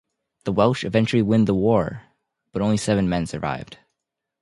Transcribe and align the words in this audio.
The 0.45 0.51
Welsh 0.51 0.83
eventually 0.83 1.21
win 1.21 1.45
the 1.45 1.53
war, 1.53 2.01
but 2.53 2.63
only 2.63 2.77
seven 2.77 3.07
men 3.07 3.27
survived. 3.27 3.77